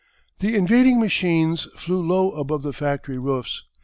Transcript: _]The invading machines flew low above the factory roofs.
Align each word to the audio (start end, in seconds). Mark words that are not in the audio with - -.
_]The 0.39 0.55
invading 0.55 0.99
machines 0.99 1.67
flew 1.75 2.01
low 2.01 2.31
above 2.31 2.63
the 2.63 2.73
factory 2.73 3.19
roofs. 3.19 3.65